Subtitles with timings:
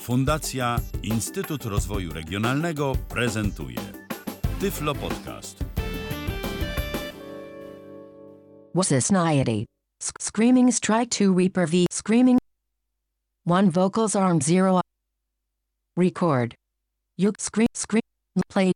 [0.00, 3.80] Fundacja Instytut Rozwoju Regionalnego prezentuje
[4.60, 5.64] Tyflo Podcast.
[10.20, 11.86] Screaming Strike 2 Reaper V.
[11.92, 12.38] Screaming
[13.46, 14.80] 1 Vocals Arm 0
[15.96, 16.54] Record.
[17.18, 18.02] You scream scream
[18.52, 18.72] play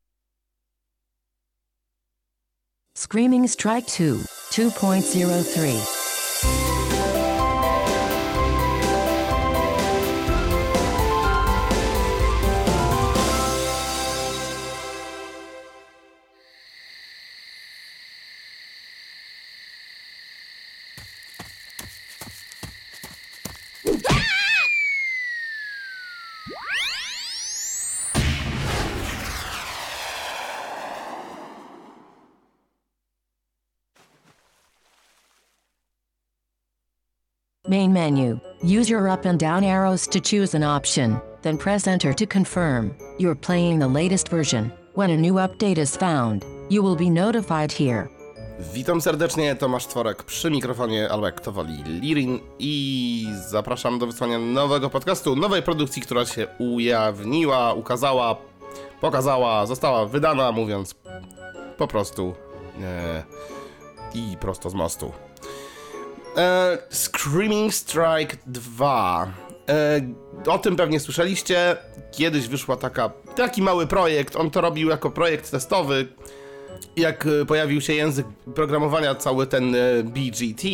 [2.97, 4.19] Screaming Strike 2
[4.51, 6.04] 2.03
[37.75, 38.39] Main menu.
[38.63, 42.95] Use your up and down arrows to choose an option, then press enter to confirm
[43.19, 44.71] you're playing the latest version.
[44.95, 48.09] When a new update is found, you will be notified here.
[48.75, 54.39] Witam serdecznie, Tomasz Tworek przy mikrofonie, albo jak to woli, Lirin i zapraszam do wysłania
[54.39, 58.37] nowego podcastu, nowej produkcji, która się ujawniła, ukazała,
[59.01, 60.95] pokazała, została wydana, mówiąc
[61.77, 62.35] po prostu
[62.83, 63.23] e,
[64.15, 65.13] i prosto z mostu.
[66.37, 69.33] E, Screaming Strike 2.
[69.69, 70.01] E,
[70.47, 71.77] o tym pewnie słyszeliście.
[72.13, 74.37] Kiedyś wyszła taka, taki mały projekt.
[74.37, 76.09] On to robił jako projekt testowy.
[76.97, 80.69] Jak e, pojawił się język programowania, cały ten e, BGT,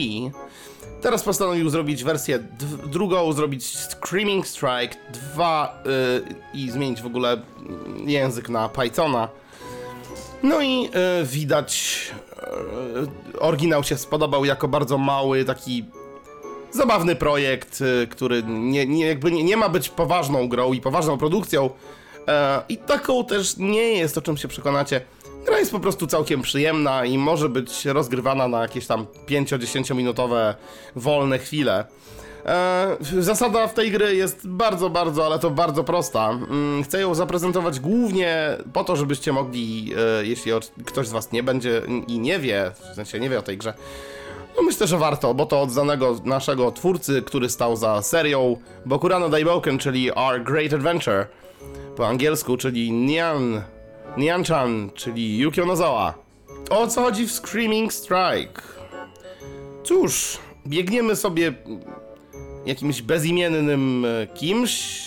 [1.00, 2.38] teraz postanowił zrobić wersję
[2.86, 4.96] drugą, zrobić Screaming Strike
[5.34, 7.42] 2 e, i zmienić w ogóle
[8.06, 9.28] język na Pythona.
[10.42, 12.00] No i e, widać,
[13.36, 15.84] e, oryginał się spodobał jako bardzo mały, taki
[16.70, 21.18] zabawny projekt, e, który nie, nie, jakby nie, nie ma być poważną grą i poważną
[21.18, 21.70] produkcją.
[22.28, 25.00] E, I taką też nie jest, o czym się przekonacie.
[25.46, 30.54] Gra jest po prostu całkiem przyjemna i może być rozgrywana na jakieś tam 5-10 minutowe
[30.96, 31.84] wolne chwile.
[32.46, 36.30] E, zasada w tej gry jest bardzo, bardzo, ale to bardzo prosta.
[36.30, 40.52] Mm, Chcę ją zaprezentować głównie po to, żebyście mogli, e, jeśli
[40.84, 43.74] ktoś z Was nie będzie i nie wie, w sensie nie wie o tej grze,
[44.56, 49.28] no myślę, że warto, bo to od znanego naszego twórcy, który stał za serią Bokurano
[49.28, 51.26] Daibouken, czyli Our Great Adventure
[51.96, 53.62] po angielsku, czyli Nyan,
[54.16, 56.14] Nyan-chan, czyli Yukio Nozawa.
[56.70, 58.62] O co chodzi w Screaming Strike?
[59.84, 61.52] Cóż, biegniemy sobie
[62.66, 65.02] jakimś bezimiennym e, kimś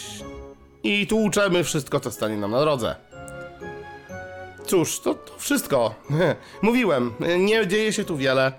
[0.84, 2.96] i tłuczemy wszystko, co stanie nam na drodze.
[4.66, 5.96] Cóż, to, to wszystko.
[6.62, 8.52] Mówiłem, nie dzieje się tu wiele.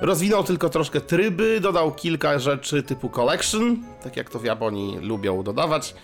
[0.00, 5.42] Rozwinął tylko troszkę tryby, dodał kilka rzeczy typu collection, tak jak to w Japonii lubią
[5.42, 5.94] dodawać.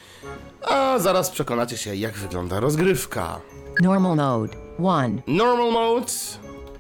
[0.63, 3.41] A zaraz przekonacie się, jak wygląda rozgrywka.
[3.81, 5.23] Normal mode 1.
[5.27, 6.13] Normal mode,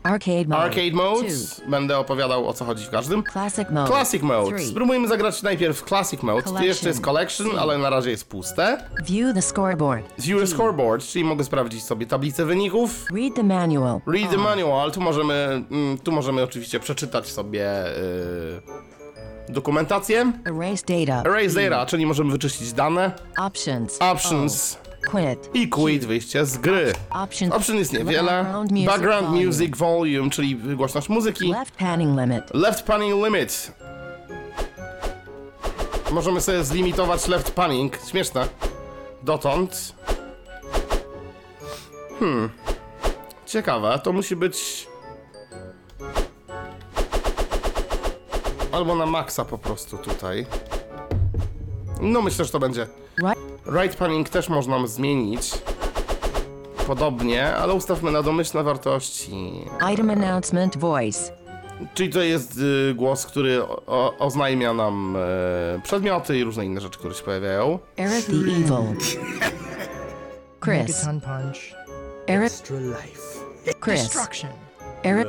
[0.05, 1.71] Arcade mode arcade mode, 2.
[1.71, 3.23] będę opowiadał o co chodzi w każdym.
[3.33, 4.57] Classic mode Classic mode.
[4.57, 4.67] 3.
[4.67, 6.43] Spróbujmy zagrać najpierw Classic mode.
[6.43, 8.89] Tu jeszcze jest collection, ale na razie jest puste.
[9.05, 10.05] View the scoreboard.
[10.19, 13.07] View the scoreboard, czyli mogę sprawdzić sobie tablicę wyników.
[13.15, 14.01] Read the manual.
[14.07, 17.85] Read the manual, tu możemy, mm, tu możemy oczywiście przeczytać sobie
[19.49, 20.33] yy, dokumentację.
[20.47, 21.31] Erase data.
[21.31, 23.13] Erase data, czyli możemy wyczyścić dane.
[23.39, 23.99] Options.
[24.01, 24.94] Options O.
[25.11, 25.51] Quit.
[25.55, 26.93] i quit, wyjście z gry.
[27.51, 28.33] Option jest niewiele.
[28.33, 29.47] Background music Background volume.
[29.47, 31.53] music volume, czyli głośność muzyki.
[31.53, 32.45] Left panning limit.
[32.55, 33.73] Left panning limit.
[36.13, 37.99] Możemy sobie zlimitować left panning.
[38.11, 38.49] Śmieszne.
[39.23, 39.95] Dotąd.
[42.21, 42.51] Hmm.
[43.47, 44.87] Ciekawe, to musi być.
[48.73, 50.47] Albo na maksa po prostu tutaj.
[52.01, 52.87] No myślę, że to będzie.
[53.67, 53.97] Right.
[53.97, 55.51] Panning też można zmienić.
[56.87, 59.65] Podobnie, ale ustawmy na domyślne wartości.
[59.93, 61.33] Item announcement voice.
[61.95, 66.81] Czyli to jest y, głos, który o, o, oznajmia nam e, przedmioty i różne inne
[66.81, 67.79] rzeczy, które się pojawiają.
[67.97, 68.97] Eric the Evil.
[70.61, 71.05] Chris.
[71.05, 71.75] Megaton Punch.
[72.27, 72.53] Eric.
[72.53, 73.21] Extra life.
[73.81, 74.03] Chris.
[74.03, 74.51] Destruction.
[75.03, 75.29] Eric.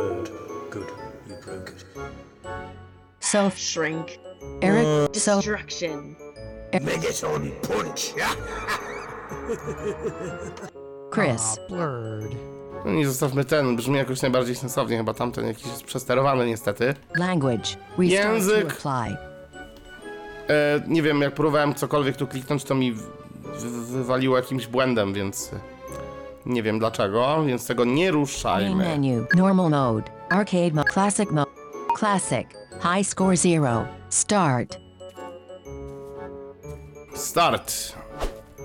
[0.72, 0.88] Good.
[1.28, 1.86] You broke it.
[3.20, 3.50] So.
[3.56, 4.08] Shrink.
[4.62, 4.86] Eric.
[4.86, 5.08] So.
[5.14, 6.16] Destruction.
[6.82, 8.14] Megaton punch.
[11.14, 11.60] Chris.
[11.70, 12.32] Blurred.
[12.86, 16.94] No nie zostawmy ten, brzmi jakoś najbardziej sensownie, chyba tamten jakiś jest przesterowany niestety.
[17.16, 17.70] Language.
[18.00, 18.68] Język.
[18.82, 19.18] to apply.
[20.50, 23.02] E, nie wiem, jak próbowałem cokolwiek tu kliknąć, to mi w,
[23.44, 23.62] w,
[23.92, 25.60] wywaliło jakimś błędem, więc e,
[26.46, 28.76] nie wiem dlaczego, więc tego nie Main ruszajmy.
[28.76, 29.26] menu.
[29.36, 30.12] Normal mode.
[30.30, 30.90] Arcade mode.
[30.94, 31.52] Classic mode.
[32.00, 32.48] Classic.
[32.82, 33.86] High score 0.
[34.10, 34.85] Start.
[37.16, 37.96] Start.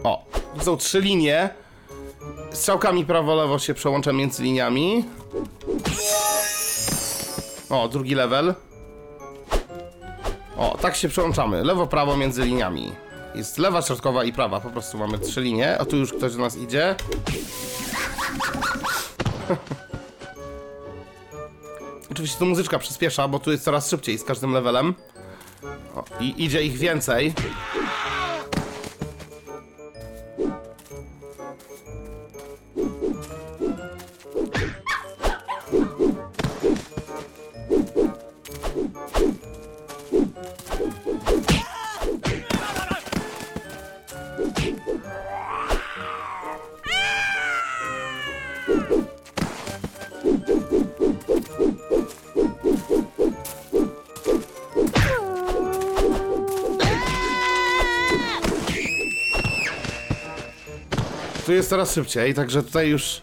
[0.04, 0.24] O,
[0.60, 1.50] są trzy linie.
[2.52, 5.04] Strzałkami prawo-lewo się przełączam między liniami.
[7.70, 8.54] O, drugi level.
[10.56, 11.64] O, tak się przełączamy.
[11.64, 12.92] Lewo-prawo między liniami.
[13.34, 14.60] Jest lewa, środkowa i prawa.
[14.60, 15.78] Po prostu mamy trzy linie.
[15.78, 16.94] O, tu już ktoś do nas idzie.
[22.10, 24.94] Oczywiście tu muzyczka przyspiesza, bo tu jest coraz szybciej z każdym levelem.
[25.96, 27.34] O, I idzie ich więcej.
[61.50, 63.22] Tu jest coraz szybciej, także tutaj już.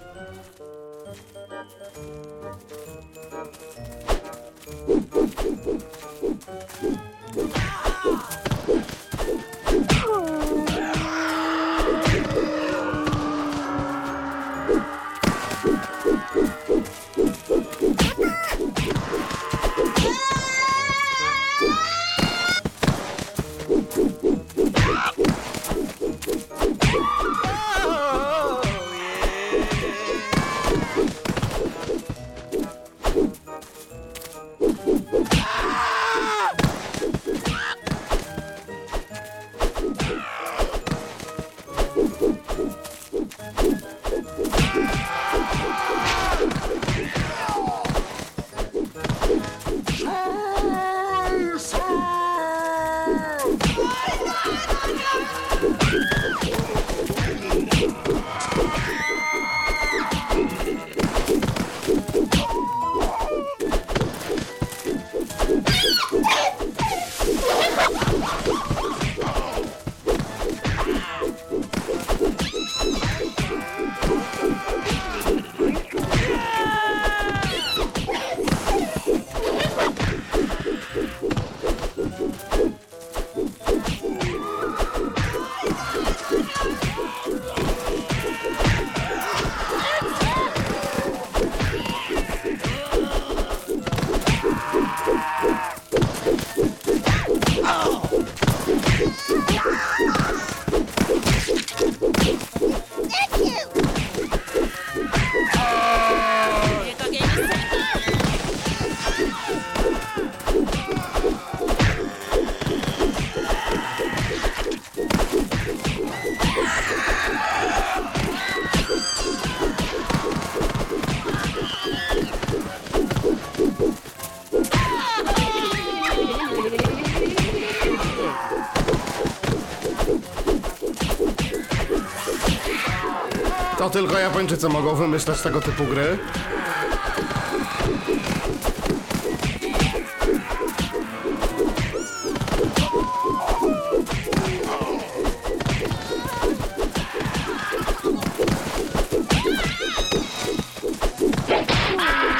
[133.97, 136.17] Tylko Japończycy mogą wymyślać tego typu gry.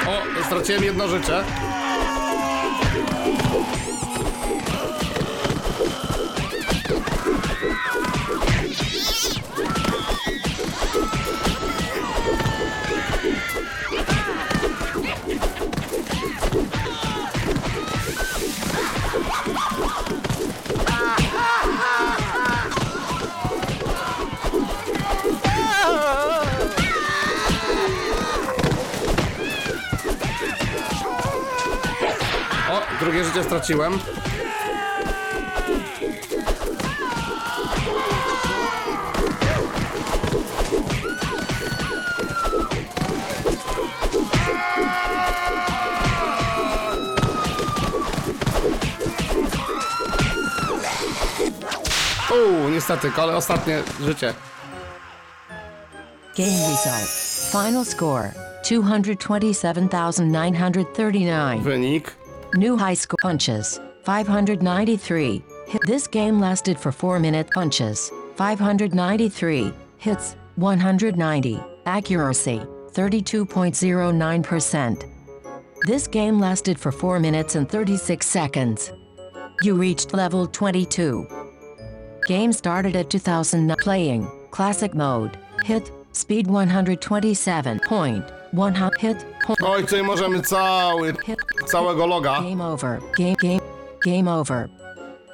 [0.08, 1.44] O, straciłem jedno życie.
[33.18, 33.94] Drugie życie straciłem.
[52.32, 54.34] Uuu, niestety, ale ostatnie życie.
[56.38, 57.10] Game result.
[57.52, 58.32] Final score
[58.64, 61.64] 227,939.
[61.64, 62.17] Wynik.
[62.54, 65.44] New high score punches 593.
[65.68, 65.82] Hit.
[65.86, 69.74] This game lasted for 4 minute punches 593.
[69.98, 71.60] Hits 190.
[71.86, 72.62] Accuracy
[72.94, 75.04] 32.09%.
[75.86, 78.92] This game lasted for 4 minutes and 36 seconds.
[79.62, 81.28] You reached level 22.
[82.28, 83.76] Game started at 2000.
[83.78, 84.26] Playing.
[84.52, 85.38] Classic mode.
[85.64, 85.92] Hit.
[86.14, 89.00] Speed 127.100.
[89.00, 89.26] Hit.
[89.64, 91.14] Oj, tutaj możemy cały,
[91.66, 92.42] całego loga.
[92.42, 93.00] Game over.
[93.18, 93.60] Game game
[94.06, 94.70] game over.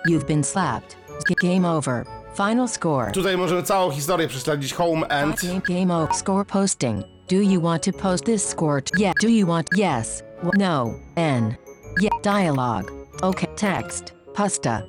[0.10, 0.98] You've been slapped.
[1.42, 2.06] Game over.
[2.36, 3.12] Final score.
[3.12, 4.74] Tutaj możemy całą historię prześledzić.
[4.74, 5.42] Home end.
[5.42, 6.16] Game game over.
[6.16, 7.04] Score posting.
[7.28, 8.82] Do you want to post this score?
[8.98, 9.14] Yeah.
[9.22, 9.68] Do you want?
[9.78, 10.24] Yes.
[10.58, 10.94] No.
[11.16, 11.56] N.
[12.02, 12.22] Yeah.
[12.24, 12.92] Dialogue.
[13.22, 13.48] Okay.
[13.56, 14.14] Text.
[14.34, 14.84] Pasta.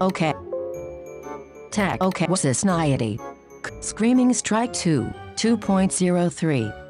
[0.00, 0.34] Okay.
[1.70, 2.00] Tech.
[2.00, 2.26] Okay.
[2.26, 2.64] What's this?
[3.80, 5.12] Screaming Strike 2.
[5.36, 6.85] 2.03.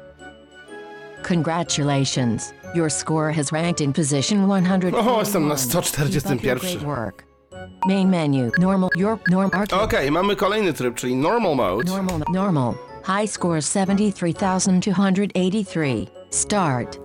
[1.27, 2.53] Congratulations.
[2.73, 4.95] Your score has ranked in position 100.
[4.95, 6.57] O, jestem na Keep up 141.
[6.57, 7.23] great work.
[7.85, 8.51] Main menu.
[8.57, 8.89] Normal.
[8.95, 9.49] Your norm.
[9.53, 9.81] Arcade.
[9.81, 11.91] Okej, mamy kolejny tryb, czyli normal mode.
[11.91, 12.19] Normal.
[12.33, 12.73] Normal.
[13.03, 16.07] High score 73,283.
[16.29, 16.99] Start.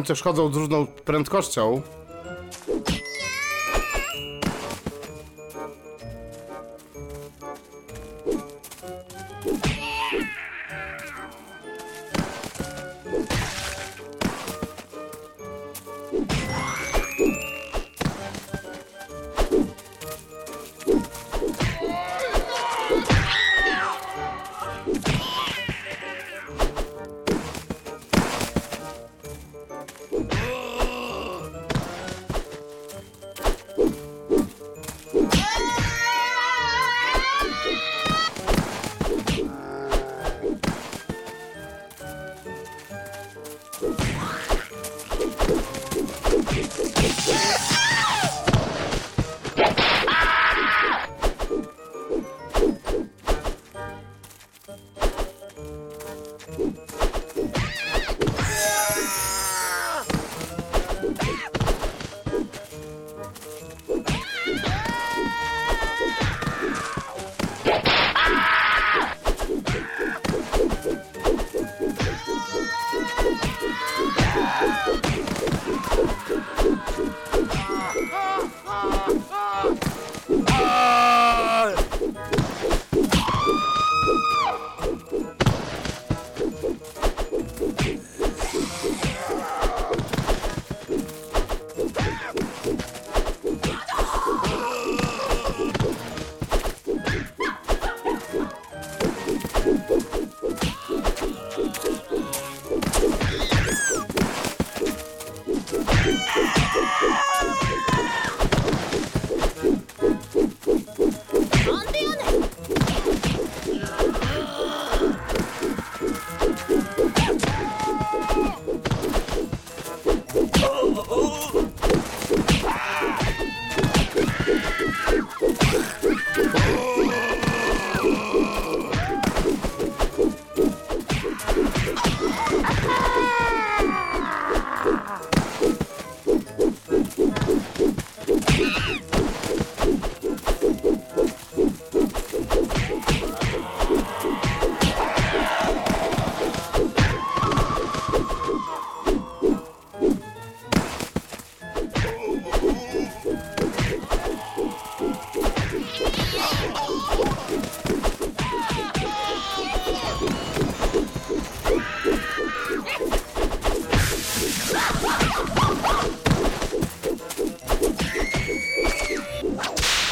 [0.00, 1.82] Oni też chodzą z różną prędkością.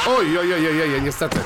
[0.08, 1.38] Oj, oj, oj, oj, oj, niestety.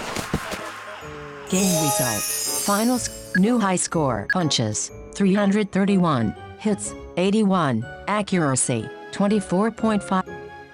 [1.51, 2.23] Game result.
[2.65, 3.11] Finals.
[3.37, 4.29] New high score.
[4.33, 4.93] Punches.
[5.15, 6.33] 331.
[6.59, 6.95] Hits.
[7.17, 7.85] 81.
[8.07, 8.89] Accuracy.
[9.11, 10.23] 24.5.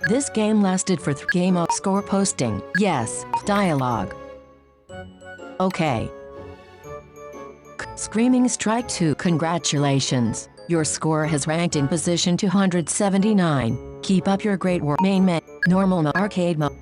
[0.06, 2.60] This game lasted for th- game of score posting.
[2.76, 3.24] Yes.
[3.46, 4.14] Dialogue.
[5.58, 6.10] Okay.
[7.96, 9.14] Screaming Strike 2.
[9.14, 10.50] Congratulations.
[10.68, 13.78] Your score has ranked in position 279.
[14.02, 15.00] Keep up your great work.
[15.00, 15.40] Main menu.
[15.66, 16.06] Normal.
[16.08, 16.76] Arcade mode.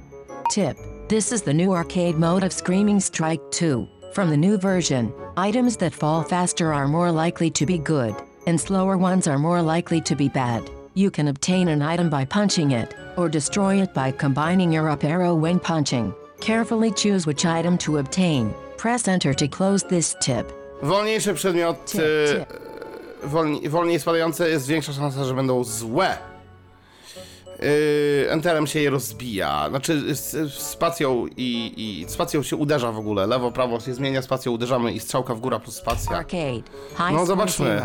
[0.50, 0.76] Tip.
[1.08, 3.86] This is the new arcade mode of Screaming Strike 2.
[4.12, 8.14] From the new version, items that fall faster are more likely to be good,
[8.46, 10.68] and slower ones are more likely to be bad.
[10.94, 15.04] You can obtain an item by punching it, or destroy it by combining your up
[15.04, 16.12] arrow when punching.
[16.40, 18.52] Carefully choose which item to obtain.
[18.76, 20.50] Press enter to close this tip.
[20.82, 22.60] Wolniejsze przedmioty, Tip, tip.
[23.24, 26.18] wolni, wolniej spadające jest większa szansa, że będą złe.
[27.62, 29.68] Yy, enterem się je rozbija.
[29.68, 33.26] Znaczy z, z spacją i, i spacją się uderza w ogóle.
[33.26, 36.24] Lewo, prawo się zmienia, spacją uderzamy i strzałka w górę plus spacja.
[37.12, 37.82] No, zobaczmy.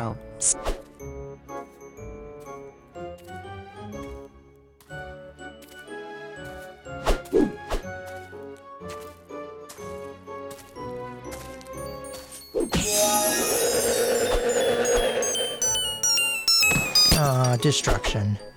[17.12, 18.51] Uh, destruction.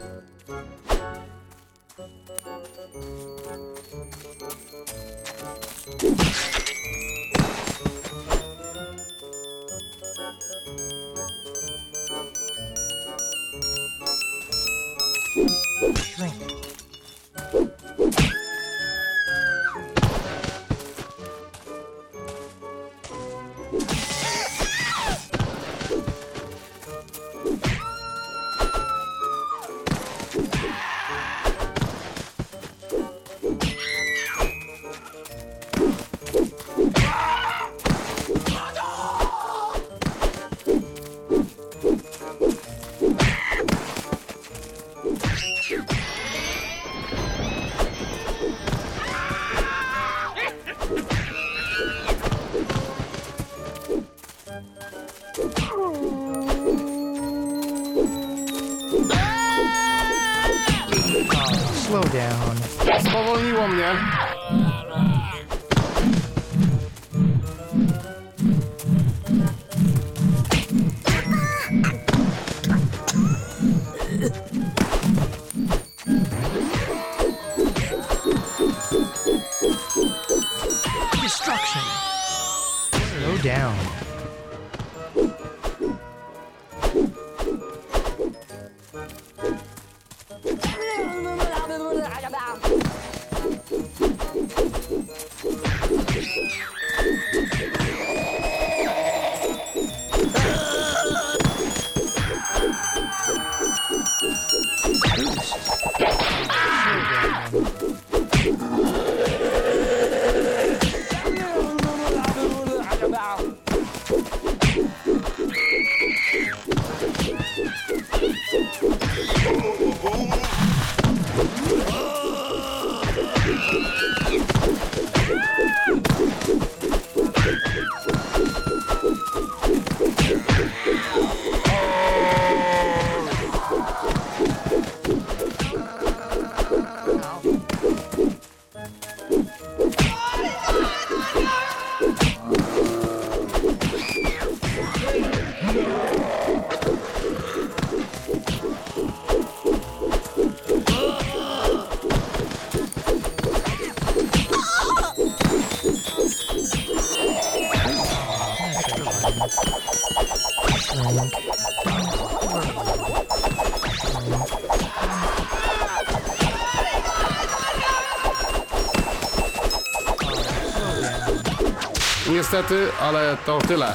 [172.54, 173.94] Niestety, ale to tyle.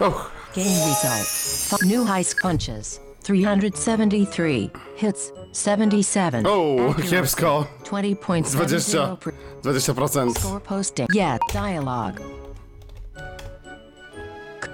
[0.00, 0.30] Oh.
[0.54, 1.26] Game result.
[1.72, 3.00] F- New high sc- punches.
[3.22, 4.70] 373.
[4.96, 5.32] Hits.
[5.52, 6.46] 77.
[6.46, 7.66] O, kiepsko.
[7.84, 10.38] 20.70 per 20%.
[10.38, 11.06] score posting.
[11.14, 11.40] Yet.
[11.52, 12.20] Dialogue.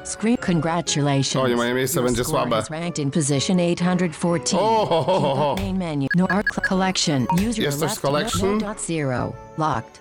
[0.05, 1.37] Screen congratulations.
[1.37, 2.61] O, nie, moje miejsce Your będzie score słabe.
[2.63, 4.59] is ranked in position 814.
[4.59, 5.55] O, ho, ho, ho, ho.
[5.57, 6.07] main menu.
[6.15, 7.27] No art collection.
[7.33, 8.59] Use your Jest coś z left collection?
[8.59, 9.33] No dot zero.
[9.59, 10.01] Locked.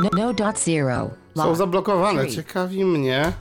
[0.00, 1.10] No, no dot zero.
[1.36, 2.34] Są zablokowane, Three.
[2.36, 3.32] ciekawi mnie.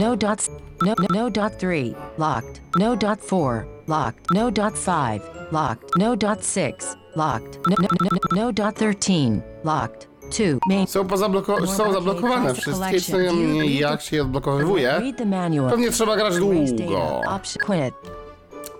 [0.00, 0.50] No dots.
[0.82, 1.94] No, no, no dot three.
[2.18, 2.60] Locked.
[2.78, 3.66] No dot four.
[3.88, 4.30] Locked.
[4.34, 5.20] No dot five.
[5.52, 5.90] Locked.
[5.98, 6.96] No dot six.
[7.16, 7.58] Locked.
[7.68, 9.42] No, no, no, no, no dot thirteen.
[9.64, 10.08] Locked.
[10.30, 10.58] Two.
[10.68, 10.86] Main.
[10.86, 14.88] Są, pozabloko- są zablokowane wszystkie, co ja mnie jak się je odblokowywuje.
[15.00, 15.70] Read the manual.
[15.70, 16.54] Pewnie trzeba grać długo.
[16.72, 17.34] data.
[17.36, 17.66] Option.
[17.66, 17.94] Quit.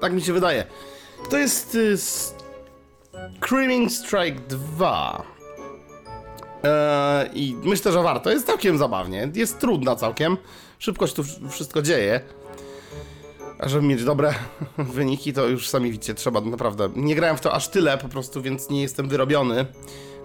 [0.00, 0.64] Tak mi się wydaje.
[1.30, 1.96] To jest y,
[3.40, 5.22] Screaming Strike 2.
[6.64, 8.30] Eee, I myślę, że warto.
[8.30, 9.30] Jest całkiem zabawnie.
[9.34, 10.36] Jest trudna całkiem.
[10.78, 12.20] Szybko się tu wszystko dzieje.
[13.58, 14.34] A żeby mieć dobre
[14.78, 16.88] wyniki, to już sami widzicie, trzeba naprawdę.
[16.96, 19.66] Nie grałem w to aż tyle po prostu, więc nie jestem wyrobiony.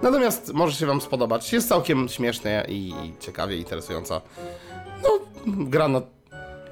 [0.03, 1.53] Natomiast może się Wam spodobać.
[1.53, 4.21] Jest całkiem śmiesznie i ciekawie interesująca.
[5.03, 5.09] No,
[5.47, 6.01] gra na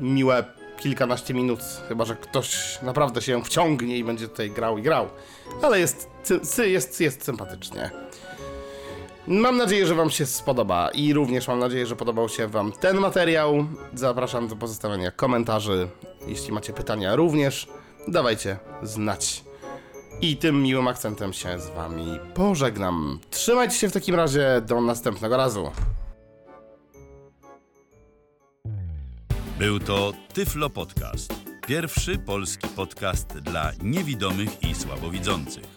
[0.01, 0.43] miłe
[0.79, 5.07] kilkanaście minut, chyba że ktoś naprawdę się wciągnie i będzie tutaj grał i grał.
[5.61, 6.09] Ale jest,
[6.67, 7.91] jest, jest sympatycznie.
[9.27, 12.97] Mam nadzieję, że Wam się spodoba i również mam nadzieję, że podobał się Wam ten
[12.97, 13.65] materiał.
[13.93, 15.89] Zapraszam do pozostawienia komentarzy.
[16.27, 17.67] Jeśli macie pytania, również
[18.07, 19.43] dawajcie znać.
[20.21, 23.19] I tym miłym akcentem się z Wami pożegnam.
[23.29, 25.71] Trzymajcie się w takim razie do następnego razu.
[29.59, 31.33] Był to Tyflo Podcast.
[31.67, 35.76] Pierwszy polski podcast dla niewidomych i słabowidzących.